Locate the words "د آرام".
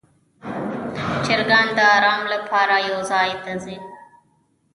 1.77-2.21